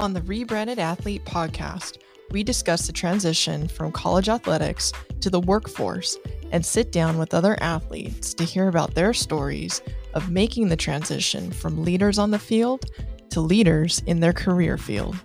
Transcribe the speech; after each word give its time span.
On 0.00 0.14
the 0.14 0.22
Rebranded 0.22 0.78
Athlete 0.78 1.26
podcast, 1.26 1.98
we 2.30 2.42
discuss 2.42 2.86
the 2.86 2.92
transition 2.92 3.68
from 3.68 3.92
college 3.92 4.30
athletics 4.30 4.94
to 5.20 5.28
the 5.28 5.40
workforce 5.40 6.16
and 6.52 6.64
sit 6.64 6.90
down 6.90 7.18
with 7.18 7.34
other 7.34 7.58
athletes 7.60 8.32
to 8.32 8.44
hear 8.44 8.68
about 8.68 8.94
their 8.94 9.12
stories 9.12 9.82
of 10.14 10.30
making 10.30 10.70
the 10.70 10.76
transition 10.76 11.50
from 11.52 11.84
leaders 11.84 12.18
on 12.18 12.30
the 12.30 12.38
field 12.38 12.86
to 13.28 13.42
leaders 13.42 14.02
in 14.06 14.20
their 14.20 14.32
career 14.32 14.78
field. 14.78 15.16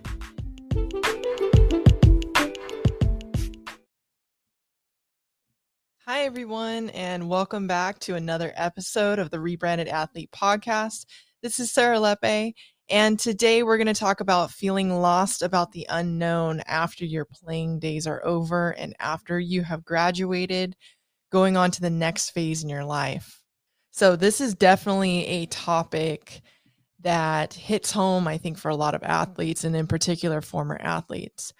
Hi, 6.04 6.24
everyone, 6.24 6.90
and 6.90 7.30
welcome 7.30 7.66
back 7.66 7.98
to 8.00 8.14
another 8.14 8.52
episode 8.54 9.18
of 9.18 9.30
the 9.30 9.40
Rebranded 9.40 9.88
Athlete 9.88 10.32
podcast. 10.32 11.06
This 11.42 11.60
is 11.60 11.72
Sarah 11.72 11.98
Lepe, 11.98 12.54
and 12.88 13.18
today 13.18 13.62
we're 13.62 13.78
going 13.78 13.86
to 13.86 13.94
talk 13.94 14.20
about 14.20 14.50
feeling 14.50 15.00
lost 15.00 15.42
about 15.42 15.72
the 15.72 15.86
unknown 15.88 16.60
after 16.66 17.04
your 17.04 17.24
playing 17.24 17.80
days 17.80 18.06
are 18.06 18.24
over 18.24 18.70
and 18.70 18.94
after 19.00 19.40
you 19.40 19.62
have 19.62 19.84
graduated, 19.84 20.76
going 21.32 21.56
on 21.56 21.70
to 21.72 21.80
the 21.80 21.90
next 21.90 22.30
phase 22.30 22.62
in 22.62 22.68
your 22.68 22.84
life. 22.84 23.42
So, 23.90 24.14
this 24.14 24.40
is 24.40 24.54
definitely 24.54 25.26
a 25.26 25.46
topic 25.46 26.42
that 27.00 27.54
hits 27.54 27.90
home, 27.90 28.28
I 28.28 28.38
think, 28.38 28.58
for 28.58 28.68
a 28.68 28.76
lot 28.76 28.94
of 28.94 29.02
athletes 29.02 29.64
and, 29.64 29.74
in 29.74 29.86
particular, 29.86 30.40
former 30.40 30.78
athletes. 30.80 31.52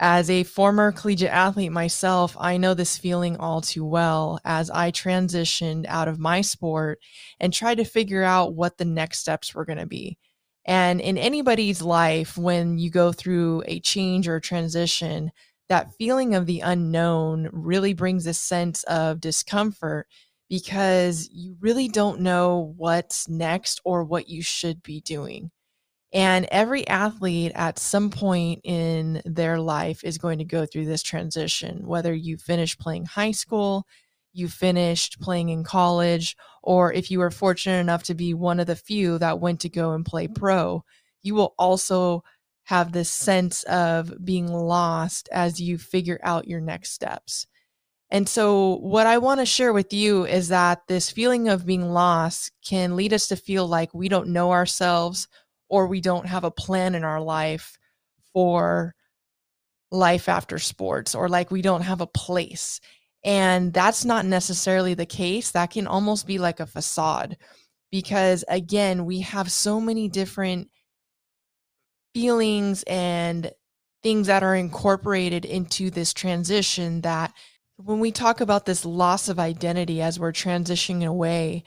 As 0.00 0.30
a 0.30 0.42
former 0.42 0.90
collegiate 0.90 1.30
athlete 1.30 1.70
myself, 1.70 2.36
I 2.38 2.56
know 2.56 2.74
this 2.74 2.98
feeling 2.98 3.36
all 3.36 3.60
too 3.60 3.84
well 3.84 4.40
as 4.44 4.70
I 4.70 4.90
transitioned 4.90 5.86
out 5.86 6.08
of 6.08 6.18
my 6.18 6.40
sport 6.40 6.98
and 7.38 7.52
tried 7.52 7.76
to 7.76 7.84
figure 7.84 8.22
out 8.22 8.54
what 8.54 8.78
the 8.78 8.84
next 8.84 9.18
steps 9.20 9.54
were 9.54 9.64
going 9.64 9.78
to 9.78 9.86
be. 9.86 10.18
And 10.64 11.00
in 11.00 11.18
anybody's 11.18 11.82
life, 11.82 12.38
when 12.38 12.78
you 12.78 12.90
go 12.90 13.12
through 13.12 13.62
a 13.66 13.80
change 13.80 14.28
or 14.28 14.36
a 14.36 14.40
transition, 14.40 15.32
that 15.68 15.92
feeling 15.94 16.34
of 16.34 16.46
the 16.46 16.60
unknown 16.60 17.48
really 17.52 17.94
brings 17.94 18.26
a 18.26 18.34
sense 18.34 18.82
of 18.84 19.20
discomfort 19.20 20.06
because 20.48 21.28
you 21.32 21.56
really 21.60 21.88
don't 21.88 22.20
know 22.20 22.74
what's 22.76 23.28
next 23.28 23.80
or 23.84 24.04
what 24.04 24.28
you 24.28 24.42
should 24.42 24.82
be 24.82 25.00
doing. 25.00 25.50
And 26.12 26.46
every 26.50 26.86
athlete 26.86 27.52
at 27.54 27.78
some 27.78 28.10
point 28.10 28.60
in 28.64 29.22
their 29.24 29.58
life 29.58 30.04
is 30.04 30.18
going 30.18 30.38
to 30.38 30.44
go 30.44 30.66
through 30.66 30.84
this 30.84 31.02
transition, 31.02 31.86
whether 31.86 32.12
you 32.12 32.36
finish 32.36 32.76
playing 32.76 33.06
high 33.06 33.30
school, 33.30 33.86
you 34.32 34.48
finished 34.48 35.20
playing 35.20 35.50
in 35.50 35.64
college, 35.64 36.36
or 36.62 36.92
if 36.92 37.10
you 37.10 37.18
were 37.18 37.30
fortunate 37.30 37.78
enough 37.80 38.02
to 38.04 38.14
be 38.14 38.34
one 38.34 38.60
of 38.60 38.66
the 38.66 38.76
few 38.76 39.18
that 39.18 39.40
went 39.40 39.60
to 39.60 39.68
go 39.68 39.92
and 39.92 40.04
play 40.04 40.28
pro, 40.28 40.84
you 41.22 41.34
will 41.34 41.54
also 41.58 42.22
have 42.64 42.92
this 42.92 43.10
sense 43.10 43.62
of 43.64 44.12
being 44.24 44.46
lost 44.46 45.28
as 45.32 45.60
you 45.60 45.78
figure 45.78 46.20
out 46.22 46.48
your 46.48 46.60
next 46.60 46.92
steps. 46.92 47.46
And 48.10 48.28
so, 48.28 48.76
what 48.76 49.06
I 49.06 49.18
want 49.18 49.40
to 49.40 49.46
share 49.46 49.72
with 49.72 49.92
you 49.92 50.26
is 50.26 50.48
that 50.48 50.82
this 50.86 51.10
feeling 51.10 51.48
of 51.48 51.64
being 51.64 51.90
lost 51.92 52.52
can 52.62 52.94
lead 52.94 53.14
us 53.14 53.28
to 53.28 53.36
feel 53.36 53.66
like 53.66 53.94
we 53.94 54.08
don't 54.08 54.28
know 54.28 54.52
ourselves 54.52 55.28
or 55.70 55.86
we 55.86 56.02
don't 56.02 56.26
have 56.26 56.44
a 56.44 56.50
plan 56.50 56.94
in 56.94 57.04
our 57.04 57.22
life 57.22 57.78
for 58.34 58.94
life 59.90 60.28
after 60.28 60.58
sports 60.58 61.14
or 61.14 61.28
like 61.28 61.50
we 61.50 61.62
don't 61.62 61.82
have 61.82 62.02
a 62.02 62.06
place. 62.06 62.80
And 63.24 63.72
that's 63.72 64.04
not 64.04 64.26
necessarily 64.26 64.94
the 64.94 65.06
case. 65.06 65.52
That 65.52 65.70
can 65.70 65.86
almost 65.86 66.26
be 66.26 66.38
like 66.38 66.60
a 66.60 66.66
facade 66.66 67.36
because, 67.90 68.44
again, 68.48 69.04
we 69.04 69.20
have 69.20 69.52
so 69.52 69.80
many 69.80 70.08
different 70.08 70.68
feelings 72.14 72.82
and 72.84 73.52
things 74.02 74.26
that 74.26 74.42
are 74.42 74.56
incorporated 74.56 75.44
into 75.44 75.90
this 75.90 76.12
transition 76.12 77.02
that 77.02 77.32
when 77.76 78.00
we 78.00 78.10
talk 78.10 78.40
about 78.40 78.66
this 78.66 78.84
loss 78.84 79.28
of 79.28 79.38
identity 79.38 80.02
as 80.02 80.18
we're 80.18 80.32
transitioning 80.32 81.06
away, 81.06 81.64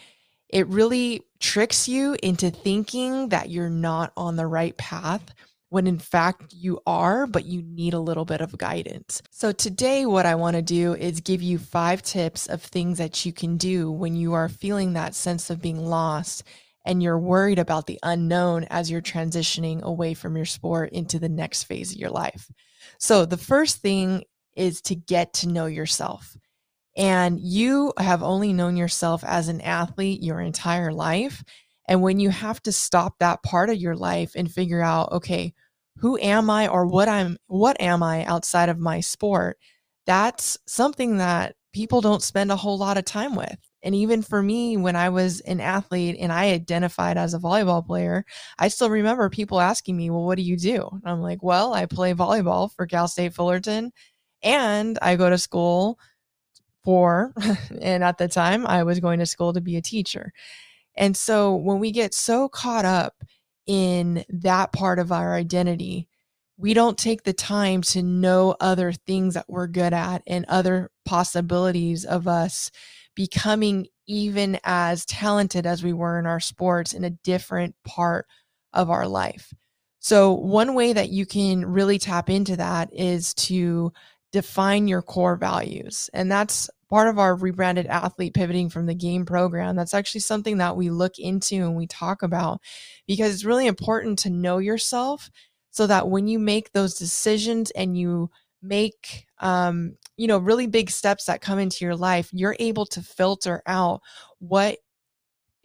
it 0.50 0.68
really 0.68 1.22
tricks 1.40 1.88
you 1.88 2.16
into 2.22 2.50
thinking 2.50 3.30
that 3.30 3.50
you're 3.50 3.70
not 3.70 4.12
on 4.16 4.36
the 4.36 4.48
right 4.48 4.76
path 4.78 5.34
when 5.76 5.88
in 5.88 6.00
fact 6.00 6.54
you 6.54 6.80
are, 6.88 7.28
but 7.28 7.44
you 7.44 7.62
need 7.62 7.94
a 7.94 8.00
little 8.00 8.24
bit 8.24 8.40
of 8.40 8.58
guidance. 8.58 9.22
So, 9.30 9.52
today, 9.52 10.06
what 10.06 10.26
I 10.26 10.36
want 10.36 10.56
to 10.56 10.62
do 10.62 10.94
is 10.94 11.20
give 11.20 11.42
you 11.42 11.58
five 11.58 12.02
tips 12.02 12.48
of 12.48 12.62
things 12.62 12.98
that 12.98 13.26
you 13.26 13.34
can 13.34 13.58
do 13.58 13.92
when 13.92 14.16
you 14.16 14.32
are 14.36 14.48
feeling 14.48 14.94
that 14.94 15.16
sense 15.16 15.50
of 15.50 15.62
being 15.62 15.86
lost 15.86 16.46
and 16.86 17.04
you're 17.04 17.20
worried 17.20 17.60
about 17.60 17.88
the 17.88 18.00
unknown 18.04 18.64
as 18.70 18.90
you're 18.90 19.02
transitioning 19.02 19.82
away 19.82 20.14
from 20.14 20.38
your 20.38 20.46
sport 20.46 20.94
into 20.94 21.20
the 21.20 21.28
next 21.28 21.64
phase 21.64 21.92
of 21.92 21.98
your 21.98 22.10
life. 22.10 22.50
So, 22.98 23.26
the 23.26 23.36
first 23.36 23.82
thing 23.82 24.24
is 24.56 24.82
to 24.84 24.96
get 24.96 25.34
to 25.34 25.50
know 25.50 25.66
yourself. 25.66 26.38
And 26.96 27.38
you 27.38 27.92
have 27.98 28.24
only 28.24 28.54
known 28.54 28.78
yourself 28.78 29.26
as 29.26 29.50
an 29.50 29.60
athlete 29.60 30.24
your 30.24 30.40
entire 30.40 30.94
life. 30.94 31.44
And 31.86 32.02
when 32.02 32.22
you 32.22 32.30
have 32.30 32.64
to 32.64 32.72
stop 32.72 33.16
that 33.20 33.44
part 33.44 33.70
of 33.70 33.76
your 33.76 33.98
life 33.98 34.32
and 34.38 34.50
figure 34.50 34.82
out, 34.82 35.12
okay, 35.12 35.54
who 35.98 36.18
am 36.20 36.50
I 36.50 36.68
or 36.68 36.86
what 36.86 37.08
I'm 37.08 37.38
what 37.48 37.80
am 37.82 38.04
I 38.04 38.26
outside 38.26 38.70
of 38.70 38.80
my 38.80 39.00
sport? 39.00 39.58
That's 40.06 40.58
something 40.68 41.18
that 41.18 41.56
people 41.74 42.02
don't 42.02 42.22
spend 42.24 42.52
a 42.52 42.56
whole 42.56 42.78
lot 42.78 42.98
of 42.98 43.06
time 43.06 43.36
with. 43.36 43.58
And 43.84 43.94
even 43.94 44.22
for 44.22 44.42
me, 44.42 44.78
when 44.78 44.96
I 44.96 45.10
was 45.10 45.42
an 45.42 45.60
athlete 45.60 46.16
and 46.20 46.32
I 46.32 46.52
identified 46.52 47.18
as 47.18 47.34
a 47.34 47.40
volleyball 47.40 47.86
player, 47.86 48.26
I 48.58 48.70
still 48.70 48.90
remember 48.90 49.30
people 49.30 49.60
asking 49.60 49.98
me, 49.98 50.10
Well, 50.10 50.26
what 50.26 50.38
do 50.38 50.42
you 50.42 50.58
do? 50.58 50.90
And 50.92 51.02
I'm 51.06 51.22
like, 51.22 51.44
Well, 51.44 51.74
I 51.74 51.86
play 51.86 52.14
volleyball 52.14 52.72
for 52.74 52.88
Cal 52.88 53.08
State 53.08 53.34
Fullerton 53.34 53.92
and 54.42 54.98
I 55.02 55.16
go 55.16 55.30
to 55.30 55.38
school 55.38 56.00
for, 56.84 57.34
and 57.82 58.04
at 58.04 58.18
the 58.18 58.28
time 58.28 58.66
I 58.66 58.84
was 58.84 59.00
going 59.00 59.20
to 59.20 59.26
school 59.26 59.54
to 59.54 59.62
be 59.62 59.78
a 59.78 59.82
teacher. 59.82 60.32
And 60.96 61.16
so 61.16 61.56
when 61.56 61.80
we 61.80 61.92
get 61.92 62.14
so 62.14 62.50
caught 62.50 62.86
up 62.86 63.16
in 63.68 64.24
that 64.30 64.72
part 64.72 65.00
of 65.00 65.12
our 65.12 65.34
identity, 65.36 66.08
we 66.58 66.74
don't 66.74 66.98
take 66.98 67.24
the 67.24 67.34
time 67.34 67.82
to 67.82 68.02
know 68.02 68.56
other 68.60 68.94
things 68.94 69.34
that 69.34 69.46
we're 69.48 69.68
good 69.68 69.94
at 69.94 70.24
and 70.26 70.46
other 70.48 70.92
possibilities 71.06 72.06
of 72.06 72.28
us 72.28 72.72
becoming 73.16 73.88
even 74.08 74.60
as 74.64 75.06
talented 75.06 75.66
as 75.66 75.84
we 75.84 75.94
were 75.94 76.20
in 76.20 76.26
our 76.26 76.40
sports 76.40 76.94
in 76.94 77.04
a 77.04 77.10
different 77.10 77.76
part 77.84 78.28
of 78.74 78.90
our 78.90 79.08
life. 79.08 79.54
So, 80.00 80.34
one 80.34 80.76
way 80.76 80.94
that 80.94 81.10
you 81.10 81.26
can 81.26 81.66
really 81.66 81.98
tap 81.98 82.30
into 82.30 82.56
that 82.58 82.94
is 82.94 83.34
to 83.36 83.92
define 84.32 84.88
your 84.88 85.02
core 85.02 85.36
values. 85.36 86.10
And 86.14 86.32
that's 86.32 86.70
part 86.90 87.08
of 87.08 87.18
our 87.20 87.36
rebranded 87.36 87.88
athlete 87.88 88.34
pivoting 88.34 88.70
from 88.70 88.86
the 88.86 88.96
game 88.96 89.26
program. 89.26 89.76
That's 89.76 89.94
actually 89.94 90.22
something 90.22 90.58
that 90.58 90.76
we 90.78 90.90
look 90.90 91.18
into 91.18 91.56
and 91.56 91.76
we 91.76 91.88
talk 91.88 92.22
about 92.22 92.62
because 93.08 93.34
it's 93.34 93.46
really 93.46 93.68
important 93.68 94.20
to 94.20 94.30
know 94.30 94.60
yourself 94.60 95.30
so 95.72 95.88
that 95.88 96.08
when 96.10 96.28
you 96.28 96.40
make 96.40 96.72
those 96.72 96.96
decisions 96.96 97.72
and 97.72 97.98
you 97.98 98.30
make 98.62 99.26
um, 99.40 99.98
you 100.18 100.28
know 100.28 100.38
really 100.38 100.68
big 100.68 100.90
steps 100.90 101.26
that 101.26 101.42
come 101.42 101.60
into 101.60 101.86
your 101.86 101.96
life 101.96 102.30
you're 102.32 102.56
able 102.60 102.86
to 102.86 103.02
filter 103.02 103.62
out 103.68 104.02
what 104.40 104.78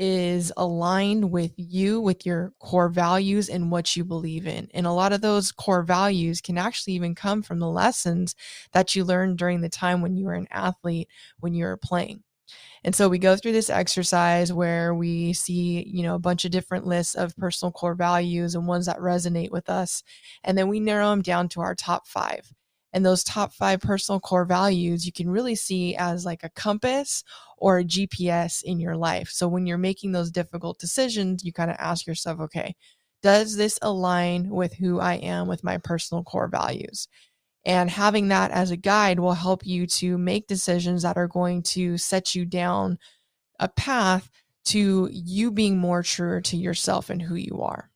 is 0.00 0.50
aligned 0.56 1.30
with 1.30 1.52
you, 1.56 2.00
with 2.00 2.24
your 2.24 2.54
core 2.58 2.88
values 2.88 3.50
and 3.50 3.70
what 3.70 3.94
you 3.94 4.02
believe 4.02 4.46
in. 4.46 4.68
And 4.72 4.86
a 4.86 4.92
lot 4.92 5.12
of 5.12 5.20
those 5.20 5.52
core 5.52 5.82
values 5.82 6.40
can 6.40 6.56
actually 6.56 6.94
even 6.94 7.14
come 7.14 7.42
from 7.42 7.58
the 7.58 7.68
lessons 7.68 8.34
that 8.72 8.96
you 8.96 9.04
learned 9.04 9.36
during 9.36 9.60
the 9.60 9.68
time 9.68 10.00
when 10.00 10.16
you 10.16 10.24
were 10.24 10.34
an 10.34 10.48
athlete, 10.50 11.08
when 11.40 11.52
you 11.52 11.66
were 11.66 11.76
playing. 11.76 12.22
And 12.82 12.96
so 12.96 13.10
we 13.10 13.18
go 13.18 13.36
through 13.36 13.52
this 13.52 13.68
exercise 13.68 14.52
where 14.52 14.94
we 14.94 15.34
see, 15.34 15.84
you 15.86 16.02
know, 16.02 16.14
a 16.14 16.18
bunch 16.20 16.46
of 16.46 16.50
different 16.50 16.86
lists 16.86 17.14
of 17.14 17.36
personal 17.36 17.70
core 17.70 17.94
values 17.94 18.54
and 18.54 18.66
ones 18.66 18.86
that 18.86 18.98
resonate 18.98 19.50
with 19.50 19.68
us. 19.68 20.02
And 20.42 20.56
then 20.56 20.68
we 20.68 20.80
narrow 20.80 21.10
them 21.10 21.20
down 21.20 21.50
to 21.50 21.60
our 21.60 21.74
top 21.74 22.08
five. 22.08 22.50
And 22.92 23.06
those 23.06 23.22
top 23.22 23.52
five 23.52 23.80
personal 23.80 24.20
core 24.20 24.44
values 24.44 25.06
you 25.06 25.12
can 25.12 25.30
really 25.30 25.54
see 25.54 25.94
as 25.96 26.24
like 26.24 26.42
a 26.42 26.50
compass 26.50 27.22
or 27.56 27.78
a 27.78 27.84
GPS 27.84 28.62
in 28.62 28.80
your 28.80 28.96
life. 28.96 29.30
So 29.30 29.46
when 29.46 29.66
you're 29.66 29.78
making 29.78 30.12
those 30.12 30.30
difficult 30.30 30.78
decisions, 30.78 31.44
you 31.44 31.52
kind 31.52 31.70
of 31.70 31.76
ask 31.78 32.06
yourself, 32.06 32.40
okay, 32.40 32.74
does 33.22 33.56
this 33.56 33.78
align 33.82 34.48
with 34.48 34.74
who 34.74 34.98
I 34.98 35.14
am 35.14 35.46
with 35.46 35.62
my 35.62 35.78
personal 35.78 36.24
core 36.24 36.48
values? 36.48 37.06
And 37.64 37.90
having 37.90 38.28
that 38.28 38.50
as 38.50 38.70
a 38.70 38.76
guide 38.76 39.20
will 39.20 39.34
help 39.34 39.66
you 39.66 39.86
to 39.86 40.16
make 40.16 40.46
decisions 40.46 41.02
that 41.02 41.18
are 41.18 41.28
going 41.28 41.62
to 41.64 41.98
set 41.98 42.34
you 42.34 42.46
down 42.46 42.98
a 43.58 43.68
path 43.68 44.30
to 44.64 45.08
you 45.12 45.50
being 45.50 45.78
more 45.78 46.02
true 46.02 46.40
to 46.40 46.56
yourself 46.56 47.10
and 47.10 47.20
who 47.20 47.34
you 47.34 47.60
are. 47.60 47.90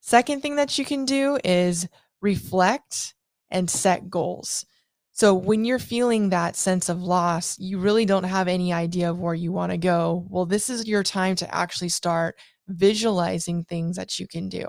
Second 0.00 0.40
thing 0.40 0.56
that 0.56 0.78
you 0.78 0.84
can 0.84 1.04
do 1.04 1.38
is 1.44 1.86
reflect 2.22 3.14
and 3.50 3.70
set 3.70 4.10
goals. 4.10 4.66
So 5.12 5.34
when 5.34 5.64
you're 5.64 5.80
feeling 5.80 6.28
that 6.28 6.54
sense 6.54 6.88
of 6.88 7.02
loss, 7.02 7.58
you 7.58 7.78
really 7.80 8.04
don't 8.04 8.24
have 8.24 8.46
any 8.46 8.72
idea 8.72 9.10
of 9.10 9.18
where 9.18 9.34
you 9.34 9.50
want 9.50 9.72
to 9.72 9.78
go. 9.78 10.24
Well, 10.28 10.46
this 10.46 10.70
is 10.70 10.86
your 10.86 11.02
time 11.02 11.34
to 11.36 11.54
actually 11.54 11.88
start 11.88 12.36
visualizing 12.68 13.64
things 13.64 13.96
that 13.96 14.20
you 14.20 14.28
can 14.28 14.48
do. 14.48 14.66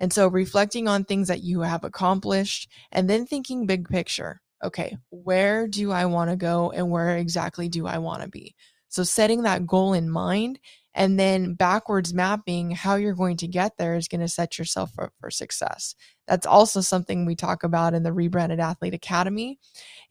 And 0.00 0.12
so 0.12 0.28
reflecting 0.28 0.88
on 0.88 1.04
things 1.04 1.28
that 1.28 1.42
you 1.42 1.60
have 1.60 1.84
accomplished 1.84 2.70
and 2.92 3.08
then 3.08 3.26
thinking 3.26 3.66
big 3.66 3.88
picture. 3.88 4.40
Okay, 4.64 4.96
where 5.10 5.68
do 5.68 5.92
I 5.92 6.06
want 6.06 6.30
to 6.30 6.36
go 6.36 6.72
and 6.72 6.90
where 6.90 7.16
exactly 7.16 7.68
do 7.68 7.86
I 7.86 7.98
want 7.98 8.22
to 8.22 8.28
be? 8.28 8.54
So 8.88 9.04
setting 9.04 9.42
that 9.42 9.66
goal 9.66 9.92
in 9.92 10.10
mind 10.10 10.58
and 10.98 11.18
then 11.18 11.54
backwards 11.54 12.12
mapping 12.12 12.72
how 12.72 12.96
you're 12.96 13.14
going 13.14 13.36
to 13.36 13.46
get 13.46 13.76
there 13.78 13.94
is 13.94 14.08
going 14.08 14.20
to 14.20 14.26
set 14.26 14.58
yourself 14.58 14.90
up 14.98 15.12
for 15.20 15.30
success. 15.30 15.94
That's 16.26 16.44
also 16.44 16.80
something 16.80 17.24
we 17.24 17.36
talk 17.36 17.62
about 17.62 17.94
in 17.94 18.02
the 18.02 18.12
Rebranded 18.12 18.58
Athlete 18.58 18.94
Academy. 18.94 19.60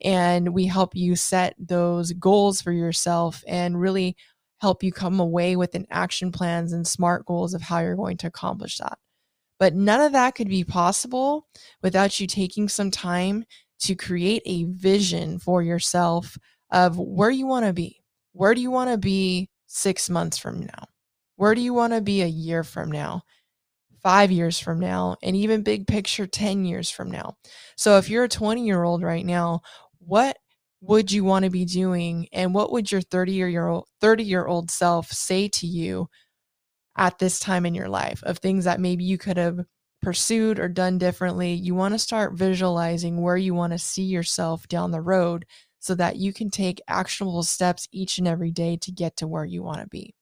And 0.01 0.53
we 0.53 0.65
help 0.65 0.95
you 0.95 1.17
set 1.17 1.55
those 1.59 2.13
goals 2.13 2.61
for 2.61 2.71
yourself 2.71 3.43
and 3.49 3.81
really 3.81 4.15
help 4.59 4.81
you 4.81 4.93
come 4.93 5.19
away 5.19 5.57
with 5.57 5.75
an 5.75 5.87
action 5.91 6.31
plans 6.31 6.71
and 6.71 6.87
smart 6.87 7.25
goals 7.25 7.53
of 7.53 7.61
how 7.61 7.79
you're 7.79 7.97
going 7.97 8.15
to 8.17 8.27
accomplish 8.27 8.77
that. 8.77 8.97
But 9.59 9.75
none 9.75 9.99
of 9.99 10.13
that 10.13 10.35
could 10.35 10.47
be 10.47 10.63
possible 10.63 11.47
without 11.83 12.17
you 12.17 12.27
taking 12.27 12.69
some 12.69 12.91
time 12.91 13.43
to 13.79 13.93
create 13.93 14.41
a 14.45 14.63
vision 14.63 15.37
for 15.37 15.61
yourself 15.61 16.37
of 16.71 16.97
where 16.97 17.29
you 17.29 17.45
want 17.45 17.65
to 17.65 17.73
be. 17.73 18.01
Where 18.31 18.55
do 18.55 18.61
you 18.61 18.71
want 18.71 18.89
to 18.89 18.97
be 18.97 19.49
six 19.67 20.09
months 20.09 20.37
from 20.37 20.61
now? 20.61 20.87
Where 21.35 21.55
do 21.55 21.61
you 21.61 21.73
want 21.73 21.93
to 21.93 22.01
be 22.01 22.21
a 22.21 22.27
year 22.27 22.63
from 22.63 22.91
now? 22.91 23.23
Five 24.03 24.31
years 24.31 24.59
from 24.59 24.79
now, 24.79 25.17
and 25.23 25.35
even 25.35 25.63
big 25.63 25.87
picture 25.87 26.27
10 26.27 26.65
years 26.65 26.89
from 26.89 27.11
now. 27.11 27.35
So, 27.75 27.97
if 27.97 28.09
you're 28.09 28.25
a 28.25 28.29
20 28.29 28.65
year 28.65 28.83
old 28.83 29.03
right 29.03 29.25
now, 29.25 29.61
what 29.99 30.37
would 30.81 31.11
you 31.11 31.23
want 31.23 31.45
to 31.45 31.51
be 31.51 31.65
doing? 31.65 32.27
And 32.31 32.53
what 32.53 32.71
would 32.71 32.91
your 32.91 33.01
30 33.01 33.33
year 33.33 33.67
old 33.67 33.87
30 34.01 34.23
year 34.23 34.45
old 34.45 34.71
self 34.71 35.11
say 35.11 35.47
to 35.49 35.67
you 35.67 36.07
at 36.97 37.19
this 37.19 37.39
time 37.39 37.65
in 37.65 37.75
your 37.75 37.89
life 37.89 38.23
of 38.23 38.39
things 38.39 38.65
that 38.65 38.79
maybe 38.79 39.03
you 39.03 39.17
could 39.17 39.37
have 39.37 39.59
pursued 40.01 40.59
or 40.59 40.69
done 40.69 40.97
differently? 40.97 41.53
You 41.53 41.75
want 41.75 41.93
to 41.93 41.99
start 41.99 42.33
visualizing 42.33 43.21
where 43.21 43.37
you 43.37 43.53
want 43.53 43.73
to 43.73 43.79
see 43.79 44.03
yourself 44.03 44.67
down 44.67 44.91
the 44.91 45.01
road 45.01 45.45
so 45.79 45.95
that 45.95 46.17
you 46.17 46.33
can 46.33 46.49
take 46.49 46.81
actionable 46.87 47.43
steps 47.43 47.87
each 47.91 48.17
and 48.17 48.27
every 48.27 48.51
day 48.51 48.77
to 48.77 48.91
get 48.91 49.17
to 49.17 49.27
where 49.27 49.45
you 49.45 49.63
want 49.63 49.81
to 49.81 49.87
be. 49.87 50.13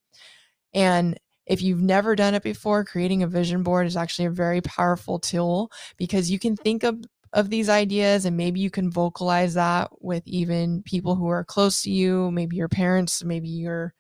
And 0.74 1.20
if 1.46 1.62
you've 1.62 1.82
never 1.82 2.16
done 2.16 2.34
it 2.34 2.44
before, 2.44 2.84
creating 2.84 3.24
a 3.24 3.28
vision 3.28 3.64
board 3.64 3.88
is 3.88 3.98
actually 3.98 4.26
a 4.26 4.32
very 4.32 4.62
powerful 4.62 5.20
tool 5.20 5.72
because 5.98 6.32
you 6.32 6.40
can 6.40 6.56
think 6.56 6.84
of 6.84 6.98
of 7.34 7.50
these 7.50 7.68
ideas 7.68 8.26
and 8.26 8.38
maybe 8.38 8.62
you 8.62 8.70
can 8.70 8.90
vocalize 8.90 9.56
that 9.56 9.90
with 10.00 10.24
even 10.26 10.82
people 10.84 11.16
who 11.16 11.28
are 11.28 11.44
close 11.44 11.82
to 11.82 11.92
you, 11.92 12.32
maybe 12.32 12.56
your 12.56 12.70
parents, 12.70 13.26
maybe 13.26 13.50
your 13.50 13.94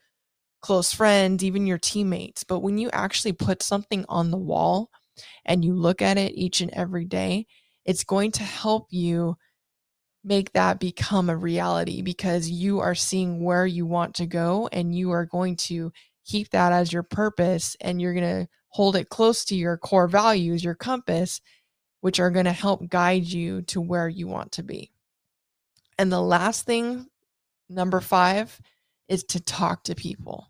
close 0.62 0.94
friends, 0.94 1.44
even 1.44 1.68
your 1.68 1.78
teammates. 1.78 2.46
But 2.46 2.62
when 2.62 2.78
you 2.78 2.90
actually 2.92 3.34
put 3.34 3.62
something 3.62 4.06
on 4.08 4.32
the 4.32 4.38
wall 4.38 4.90
and 5.44 5.66
you 5.66 5.76
look 5.76 6.02
at 6.02 6.18
it 6.18 6.32
each 6.34 6.62
and 6.62 6.72
every 6.72 7.04
day, 7.04 7.46
it's 7.86 8.06
going 8.06 8.32
to 8.32 8.44
help 8.44 8.88
you 8.90 9.36
make 10.26 10.52
that 10.54 10.80
become 10.80 11.30
a 11.30 11.38
reality 11.38 12.02
because 12.02 12.50
you 12.50 12.80
are 12.80 12.96
seeing 12.96 13.44
where 13.44 13.66
you 13.66 13.86
want 13.86 14.16
to 14.16 14.26
go 14.26 14.68
and 14.72 14.96
you 14.96 15.12
are 15.12 15.26
going 15.26 15.56
to 15.56 15.92
keep 16.26 16.50
that 16.50 16.74
as 16.74 16.92
your 16.92 17.04
purpose 17.04 17.78
and 17.80 18.02
you're 18.02 18.14
going 18.14 18.44
to 18.44 18.48
hold 18.70 18.96
it 18.96 19.10
close 19.10 19.46
to 19.46 19.56
your 19.56 19.78
core 19.78 20.08
values, 20.08 20.64
your 20.64 20.74
compass, 20.74 21.40
which 22.02 22.20
are 22.20 22.32
going 22.32 22.46
to 22.46 22.52
help 22.52 22.90
guide 22.90 23.24
you 23.24 23.62
to 23.62 23.80
where 23.80 24.10
you 24.10 24.28
want 24.28 24.52
to 24.54 24.64
be. 24.64 24.92
And 25.98 26.12
the 26.12 26.22
last 26.22 26.66
thing, 26.66 27.08
number 27.70 28.02
five, 28.02 28.60
is 29.08 29.24
to 29.26 29.40
talk 29.40 29.84
to 29.84 29.96
people. 29.96 30.50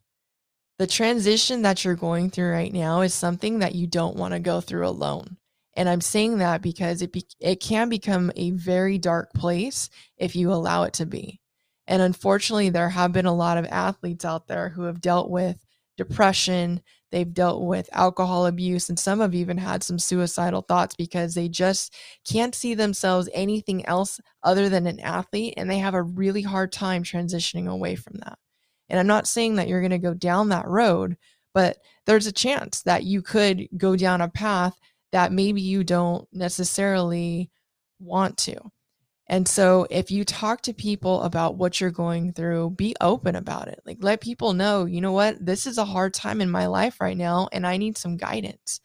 The 0.80 0.88
transition 0.88 1.62
that 1.62 1.84
you're 1.84 1.96
going 1.96 2.30
through 2.30 2.52
right 2.52 2.74
now 2.74 3.02
is 3.02 3.14
something 3.14 3.60
that 3.60 3.76
you 3.76 3.88
don't 3.88 4.18
want 4.18 4.34
to 4.34 4.40
go 4.40 4.62
through 4.62 4.88
alone. 4.88 5.38
And 5.76 5.90
I'm 5.90 6.02
saying 6.02 6.38
that 6.38 6.62
because 6.62 7.02
it 7.02 7.12
be, 7.12 7.26
it 7.40 7.60
can 7.60 7.90
become 7.90 8.32
a 8.36 8.52
very 8.52 8.98
dark 8.98 9.34
place 9.34 9.90
if 10.18 10.36
you 10.36 10.52
allow 10.52 10.84
it 10.84 10.94
to 10.94 11.06
be. 11.06 11.42
And 11.88 12.02
unfortunately, 12.02 12.70
there 12.70 12.90
have 12.90 13.12
been 13.12 13.26
a 13.26 13.36
lot 13.36 13.58
of 13.58 13.66
athletes 13.66 14.26
out 14.26 14.48
there 14.48 14.70
who 14.70 14.84
have 14.84 15.02
dealt 15.02 15.30
with 15.30 15.64
depression, 15.98 16.82
they've 17.12 17.34
dealt 17.34 17.62
with 17.62 17.90
alcohol 17.92 18.48
abuse, 18.48 18.90
and 18.90 19.00
some 19.00 19.20
have 19.20 19.36
even 19.36 19.58
had 19.58 19.84
some 19.84 20.00
suicidal 20.00 20.62
thoughts 20.62 20.96
because 20.96 21.34
they 21.34 21.48
just 21.48 21.94
can't 22.28 22.56
see 22.56 22.74
themselves 22.74 23.30
anything 23.34 23.86
else 23.86 24.20
other 24.44 24.68
than 24.70 24.88
an 24.88 25.00
athlete. 25.00 25.54
And 25.58 25.70
they 25.70 25.80
have 25.80 25.94
a 25.94 26.02
really 26.02 26.42
hard 26.42 26.72
time 26.72 27.04
transitioning 27.04 27.70
away 27.70 27.96
from 27.96 28.18
that. 28.18 28.38
And 28.90 29.00
I'm 29.00 29.08
not 29.08 29.28
saying 29.28 29.56
that 29.56 29.68
you're 29.68 29.82
going 29.82 29.92
to 29.92 29.98
go 29.98 30.14
down 30.14 30.50
that 30.50 30.68
road, 30.68 31.18
but 31.54 31.78
there's 32.06 32.28
a 32.28 32.32
chance 32.32 32.82
that 32.84 33.04
you 33.04 33.22
could 33.22 33.68
go 33.78 33.96
down 33.96 34.22
a 34.22 34.30
path 34.30 34.78
that 35.16 35.32
maybe 35.32 35.62
you 35.62 35.82
don't 35.82 36.28
necessarily 36.34 37.50
want 38.00 38.36
to. 38.36 38.60
And 39.28 39.48
so 39.48 39.88
if 39.90 40.12
you 40.12 40.26
talk 40.26 40.60
to 40.64 40.74
people 40.74 41.22
about 41.22 41.56
what 41.56 41.80
you're 41.80 41.90
going 41.90 42.34
through, 42.34 42.72
be 42.72 42.98
open 43.00 43.38
about 43.38 43.70
it. 43.70 43.80
Like 43.86 44.00
let 44.02 44.20
people 44.20 44.52
know, 44.52 44.84
you 44.84 45.00
know 45.00 45.14
what, 45.14 45.38
this 45.40 45.68
is 45.68 45.78
a 45.78 45.86
hard 45.86 46.14
time 46.14 46.42
in 46.42 46.50
my 46.50 46.68
life 46.68 47.00
right 47.00 47.16
now 47.16 47.48
and 47.54 47.66
I 47.66 47.78
need 47.78 47.98
some 47.98 48.18
guidance. 48.18 48.82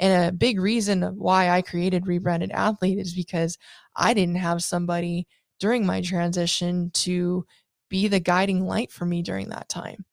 And 0.00 0.30
a 0.30 0.36
big 0.36 0.58
reason 0.58 1.00
why 1.16 1.48
I 1.48 1.62
created 1.62 2.08
Rebranded 2.08 2.50
Athlete 2.50 2.98
is 2.98 3.14
because 3.14 3.56
I 3.94 4.14
didn't 4.14 4.34
have 4.34 4.64
somebody 4.64 5.28
during 5.60 5.86
my 5.86 6.00
transition 6.00 6.90
to 6.94 7.46
be 7.88 8.08
the 8.08 8.18
guiding 8.18 8.66
light 8.66 8.90
for 8.90 9.04
me 9.04 9.22
during 9.22 9.50
that 9.50 9.68
time 9.68 10.04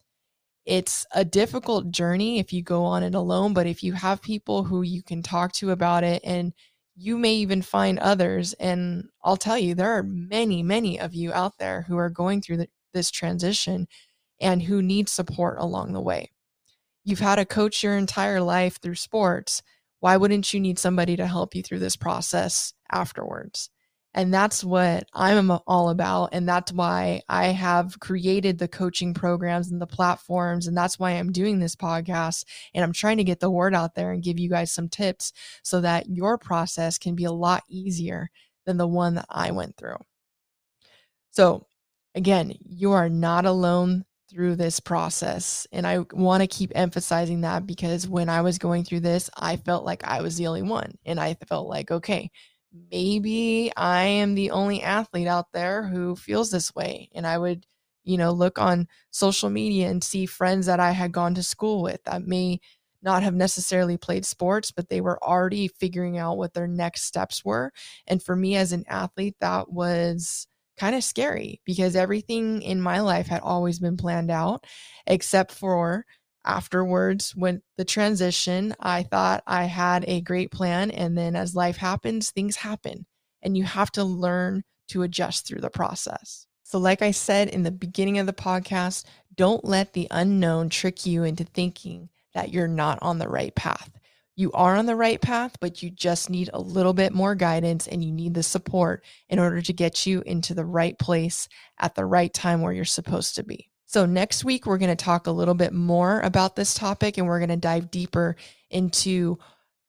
it's 0.66 1.06
a 1.12 1.24
difficult 1.24 1.92
journey 1.92 2.40
if 2.40 2.52
you 2.52 2.64
go 2.64 2.84
on 2.84 3.04
it 3.04 3.14
alone, 3.16 3.54
but 3.54 3.68
if 3.68 3.84
you 3.84 3.94
have 3.94 4.22
people 4.22 4.64
who 4.64 4.82
you 4.82 5.04
can 5.04 5.22
talk 5.22 5.52
to 5.54 5.72
about 5.72 6.04
it 6.04 6.22
and 6.26 6.54
you 6.96 7.18
may 7.18 7.36
even 7.36 7.62
find 7.62 8.00
others. 8.00 8.54
And 8.54 9.10
I'll 9.24 9.38
tell 9.38 9.58
you, 9.58 9.76
there 9.76 9.92
are 9.92 10.04
many, 10.04 10.64
many 10.64 11.00
of 11.00 11.14
you 11.14 11.34
out 11.34 11.58
there 11.60 11.84
who 11.84 11.98
are 11.98 12.10
going 12.10 12.42
through 12.42 12.58
the, 12.58 12.70
this 12.94 13.12
transition 13.12 13.88
and 14.40 14.64
who 14.64 14.82
need 14.82 15.10
support 15.10 15.58
along 15.60 15.94
the 15.94 16.02
way. 16.02 16.32
You've 17.04 17.20
had 17.20 17.38
a 17.38 17.46
coach 17.46 17.84
your 17.84 17.98
entire 17.98 18.42
life 18.42 18.80
through 18.82 18.96
sports. 18.96 19.62
Why 20.00 20.18
wouldn't 20.18 20.54
you 20.54 20.60
need 20.60 20.80
somebody 20.80 21.16
to 21.18 21.28
help 21.28 21.54
you 21.54 21.62
through 21.62 21.80
this 21.80 21.96
process 21.96 22.74
afterwards? 22.92 23.70
And 24.16 24.34
that's 24.34 24.64
what 24.64 25.04
I'm 25.14 25.52
all 25.68 25.90
about. 25.90 26.30
And 26.32 26.48
that's 26.48 26.72
why 26.72 27.22
I 27.28 27.48
have 27.48 28.00
created 28.00 28.58
the 28.58 28.70
coaching 28.70 29.14
programs 29.14 29.70
and 29.70 29.82
the 29.82 29.86
platforms. 29.86 30.68
And 30.68 30.76
that's 30.76 30.98
why 30.98 31.12
I'm 31.12 31.34
doing 31.34 31.60
this 31.60 31.76
podcast. 31.76 32.46
And 32.74 32.82
I'm 32.82 32.94
trying 32.94 33.18
to 33.18 33.26
get 33.26 33.42
the 33.42 33.52
word 33.52 33.76
out 33.76 33.94
there 33.94 34.14
and 34.14 34.24
give 34.24 34.40
you 34.40 34.50
guys 34.50 34.72
some 34.72 34.88
tips 34.88 35.34
so 35.64 35.82
that 35.82 36.08
your 36.08 36.38
process 36.38 36.98
can 36.98 37.14
be 37.14 37.26
a 37.26 37.32
lot 37.32 37.64
easier 37.70 38.30
than 38.66 38.78
the 38.78 38.88
one 38.88 39.16
that 39.16 39.26
I 39.30 39.52
went 39.52 39.76
through. 39.76 39.98
So, 41.32 41.68
again, 42.16 42.54
you 42.64 42.94
are 42.94 43.10
not 43.10 43.46
alone 43.46 44.06
through 44.32 44.56
this 44.56 44.80
process. 44.80 45.68
And 45.74 45.86
I 45.86 46.06
want 46.14 46.42
to 46.42 46.48
keep 46.48 46.72
emphasizing 46.74 47.42
that 47.42 47.68
because 47.68 48.08
when 48.08 48.30
I 48.30 48.42
was 48.42 48.60
going 48.60 48.86
through 48.86 49.02
this, 49.02 49.30
I 49.36 49.58
felt 49.58 49.84
like 49.84 50.06
I 50.06 50.22
was 50.22 50.38
the 50.38 50.48
only 50.48 50.62
one. 50.62 50.98
And 51.06 51.20
I 51.20 51.34
felt 51.50 51.68
like, 51.68 51.92
okay, 51.92 52.32
maybe 52.92 53.72
I 53.76 54.04
am 54.04 54.36
the 54.36 54.52
only 54.52 54.82
athlete 54.82 55.28
out 55.28 55.52
there 55.54 55.84
who 55.88 56.16
feels 56.16 56.52
this 56.52 56.74
way. 56.76 57.10
And 57.14 57.26
I 57.28 57.38
would, 57.38 57.66
you 58.04 58.18
know, 58.18 58.32
look 58.32 58.60
on 58.60 58.88
social 59.12 59.50
media 59.50 59.90
and 59.90 60.04
see 60.04 60.26
friends 60.26 60.66
that 60.68 60.80
I 60.80 60.92
had 60.92 61.12
gone 61.12 61.36
to 61.36 61.44
school 61.44 61.82
with 61.82 62.04
that 62.04 62.28
may 62.28 62.60
not 63.02 63.24
have 63.24 63.36
necessarily 63.36 63.98
played 63.98 64.26
sports, 64.26 64.72
but 64.72 64.90
they 64.90 65.02
were 65.02 65.24
already 65.24 65.68
figuring 65.68 66.18
out 66.18 66.38
what 66.38 66.54
their 66.54 66.68
next 66.68 67.04
steps 67.04 67.46
were. 67.46 67.72
And 68.08 68.22
for 68.22 68.36
me 68.36 68.56
as 68.56 68.72
an 68.72 68.84
athlete, 68.88 69.36
that 69.42 69.72
was 69.72 70.48
kind 70.78 70.96
of 70.96 71.04
scary 71.04 71.62
because 71.66 71.96
everything 71.96 72.62
in 72.62 72.82
my 72.82 73.00
life 73.00 73.28
had 73.28 73.42
always 73.42 73.80
been 73.80 73.96
planned 73.96 74.32
out 74.32 74.66
except 75.08 75.52
for 75.52 76.06
afterwards 76.46 77.36
when 77.36 77.62
the 77.78 77.86
transition 77.86 78.74
i 78.80 79.04
thought 79.04 79.44
i 79.48 79.66
had 79.66 80.06
a 80.08 80.22
great 80.22 80.52
plan 80.52 80.92
and 80.92 81.18
then 81.18 81.36
as 81.36 81.56
life 81.56 81.78
happens 81.78 82.32
things 82.32 82.56
happen 82.56 83.06
and 83.46 83.56
you 83.56 83.64
have 83.64 83.92
to 83.92 84.04
learn 84.04 84.64
to 84.90 85.04
adjust 85.04 85.48
through 85.48 85.62
the 85.62 85.70
process. 85.70 86.48
So 86.64 86.80
like 86.80 87.02
i 87.02 87.12
said 87.12 87.50
in 87.50 87.64
the 87.64 87.72
beginning 87.72 88.20
of 88.20 88.26
the 88.26 88.34
podcast 88.34 89.06
don't 89.36 89.64
let 89.64 89.94
the 89.94 90.08
unknown 90.12 90.70
trick 90.70 91.06
you 91.06 91.24
into 91.24 91.44
thinking 91.44 92.10
that 92.34 92.52
you're 92.52 92.68
not 92.68 93.00
on 93.02 93.20
the 93.20 93.30
right 93.30 93.54
path. 93.54 93.92
You 94.38 94.52
are 94.54 94.76
on 94.76 94.88
the 94.88 94.96
right 94.96 95.22
path 95.22 95.56
but 95.62 95.84
you 95.84 95.92
just 95.92 96.30
need 96.30 96.50
a 96.54 96.60
little 96.60 96.94
bit 96.94 97.14
more 97.14 97.36
guidance 97.36 97.88
and 97.88 98.04
you 98.04 98.12
need 98.12 98.34
the 98.34 98.44
support 98.44 99.04
in 99.30 99.40
order 99.40 99.62
to 99.62 99.74
get 99.74 100.06
you 100.06 100.24
into 100.26 100.54
the 100.54 100.66
right 100.66 100.98
place 100.98 101.48
at 101.80 101.96
the 101.96 102.06
right 102.06 102.34
time 102.34 102.62
where 102.62 102.74
you're 102.74 102.86
supposed 102.86 103.36
to 103.36 103.44
be 103.44 103.70
so, 103.86 104.06
next 104.06 104.44
week, 104.44 104.66
we're 104.66 104.80
going 104.80 104.96
to 104.96 105.04
talk 105.04 105.28
a 105.28 105.32
little 105.32 105.54
bit 105.54 105.74
more 105.74 106.20
about 106.22 106.56
this 106.56 106.74
topic 106.74 107.18
and 107.18 107.28
we're 107.28 107.40
going 107.40 107.50
to 107.50 107.56
dive 107.56 107.92
deeper 107.92 108.36
into 108.70 109.38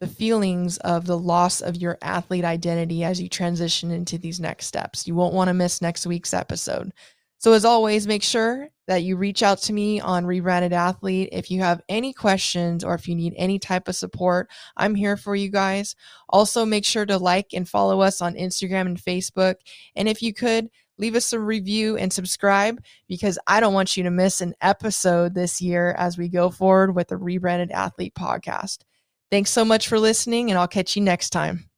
the 0.01 0.07
feelings 0.07 0.77
of 0.79 1.07
the 1.07 1.19
loss 1.19 1.63
of 1.63 1.77
your 1.77 1.97
athlete 2.03 2.45
identity 2.45 3.03
as 3.03 3.21
you 3.21 3.29
transition 3.29 3.91
into 3.91 4.19
these 4.19 4.39
next 4.39 4.67
steps. 4.67 5.07
You 5.07 5.15
won't 5.15 5.35
want 5.35 5.49
to 5.49 5.55
miss 5.55 5.81
next 5.81 6.07
week's 6.07 6.35
episode. 6.35 6.93
So, 7.39 7.53
as 7.53 7.65
always, 7.65 8.07
make 8.07 8.23
sure 8.23 8.69
that 8.87 9.03
you 9.03 9.17
reach 9.17 9.43
out 9.43 9.59
to 9.63 9.73
me 9.73 10.01
on 10.01 10.27
Rebranded 10.27 10.73
Athlete 10.73 11.31
if 11.33 11.51
you 11.51 11.61
have 11.61 11.83
any 11.89 12.13
questions 12.13 12.85
or 12.85 12.95
if 12.95 13.09
you 13.09 13.15
need 13.15 13.35
any 13.37 13.59
type 13.59 13.89
of 13.89 13.97
support. 13.97 14.49
I'm 14.77 14.95
here 14.95 15.17
for 15.17 15.35
you 15.35 15.51
guys. 15.51 15.97
Also, 16.29 16.65
make 16.65 16.85
sure 16.85 17.07
to 17.07 17.19
like 17.19 17.53
and 17.53 17.69
follow 17.69 18.01
us 18.03 18.21
on 18.21 18.35
Instagram 18.35 18.87
and 18.87 18.99
Facebook. 18.99 19.57
And 19.97 20.09
if 20.09 20.23
you 20.23 20.33
could, 20.35 20.71
leave 20.99 21.15
us 21.15 21.33
a 21.33 21.41
review 21.41 21.97
and 21.97 22.13
subscribe 22.13 22.83
because 23.09 23.39
I 23.47 23.61
don't 23.61 23.75
want 23.75 23.97
you 23.97 24.03
to 24.05 24.11
miss 24.11 24.41
an 24.41 24.55
episode 24.61 25.35
this 25.35 25.61
year 25.61 25.95
as 25.99 26.19
we 26.19 26.29
go 26.29 26.51
forward 26.51 26.95
with 26.95 27.09
the 27.09 27.17
Rebranded 27.17 27.71
Athlete 27.71 28.15
podcast. 28.15 28.79
Thanks 29.31 29.51
so 29.51 29.65
much 29.65 29.89
for 29.89 29.99
listening, 29.99 30.51
and 30.51 30.59
I'll 30.59 30.69
catch 30.69 30.97
you 30.97 31.03
next 31.03 31.31
time. 31.31 31.69